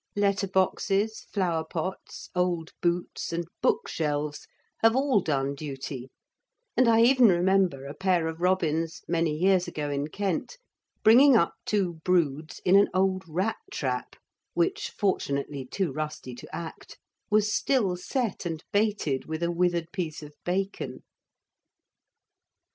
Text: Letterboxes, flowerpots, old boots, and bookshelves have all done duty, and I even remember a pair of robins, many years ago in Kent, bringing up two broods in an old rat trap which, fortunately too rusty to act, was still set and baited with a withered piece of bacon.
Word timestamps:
Letterboxes, 0.17 1.27
flowerpots, 1.31 2.29
old 2.33 2.71
boots, 2.81 3.31
and 3.31 3.45
bookshelves 3.61 4.47
have 4.79 4.95
all 4.95 5.19
done 5.21 5.53
duty, 5.53 6.09
and 6.75 6.87
I 6.87 7.01
even 7.03 7.27
remember 7.27 7.85
a 7.85 7.93
pair 7.93 8.25
of 8.25 8.41
robins, 8.41 9.03
many 9.07 9.31
years 9.37 9.67
ago 9.67 9.91
in 9.91 10.07
Kent, 10.07 10.57
bringing 11.03 11.35
up 11.35 11.53
two 11.67 12.01
broods 12.03 12.59
in 12.65 12.75
an 12.75 12.89
old 12.95 13.23
rat 13.29 13.57
trap 13.71 14.15
which, 14.55 14.89
fortunately 14.89 15.65
too 15.67 15.91
rusty 15.91 16.33
to 16.33 16.49
act, 16.55 16.97
was 17.29 17.53
still 17.53 17.95
set 17.95 18.43
and 18.43 18.63
baited 18.71 19.25
with 19.25 19.43
a 19.43 19.51
withered 19.51 19.91
piece 19.91 20.23
of 20.23 20.33
bacon. 20.43 21.03